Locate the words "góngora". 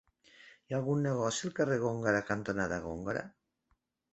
1.83-2.25, 2.87-3.25